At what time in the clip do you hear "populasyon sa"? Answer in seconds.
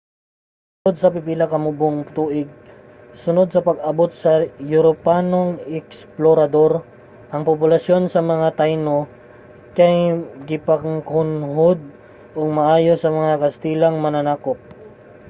7.49-8.21